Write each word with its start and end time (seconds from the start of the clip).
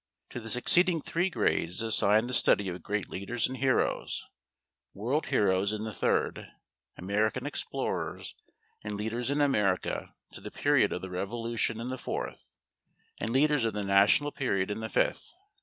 To 0.31 0.39
the 0.39 0.49
succeeding 0.49 0.99
three 0.99 1.29
grades 1.29 1.75
is 1.75 1.81
assigned 1.83 2.27
the 2.27 2.33
study 2.33 2.67
of 2.69 2.81
great 2.81 3.07
leaders 3.07 3.47
and 3.47 3.57
heroes; 3.57 4.25
world 4.95 5.27
heroes 5.27 5.73
in 5.73 5.83
the 5.83 5.93
third; 5.93 6.47
American 6.97 7.45
explorers 7.45 8.33
and 8.83 8.95
leaders 8.97 9.29
in 9.29 9.41
America 9.41 10.15
to 10.31 10.41
the 10.41 10.49
period 10.49 10.91
of 10.91 11.03
the 11.03 11.11
Revolution 11.11 11.79
in 11.79 11.89
the 11.89 11.99
fourth; 11.99 12.49
and 13.19 13.29
leaders 13.29 13.63
of 13.63 13.73
the 13.75 13.83
national 13.85 14.31
period 14.31 14.71
in 14.71 14.79
the 14.79 14.89
fifth. 14.89 15.35